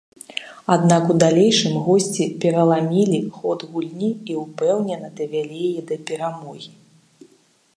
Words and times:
Аднак 0.75 1.03
у 1.15 1.17
далейшым 1.23 1.75
госці 1.87 2.23
пераламілі 2.45 3.19
ход 3.37 3.59
гульні 3.75 4.09
і 4.33 4.39
ўпэўнена 4.43 5.07
давялі 5.21 5.57
яе 5.69 5.81
да 5.93 5.99
перамогі. 6.09 6.71